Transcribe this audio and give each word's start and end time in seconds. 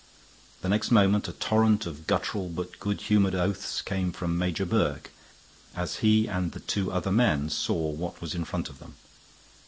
The 0.63 0.69
next 0.69 0.89
moment 0.89 1.27
a 1.27 1.31
torrent 1.33 1.85
of 1.85 2.07
guttural 2.07 2.49
but 2.49 2.79
good 2.79 3.01
humored 3.01 3.35
oaths 3.35 3.83
came 3.83 4.11
from 4.11 4.35
Major 4.35 4.65
Burke 4.65 5.11
as 5.75 5.97
he 5.97 6.25
and 6.27 6.53
the 6.53 6.59
two 6.59 6.91
other 6.91 7.11
men 7.11 7.51
saw 7.51 7.91
what 7.91 8.19
was 8.19 8.33
in 8.33 8.43
front 8.43 8.67
of 8.67 8.79
them. 8.79 8.95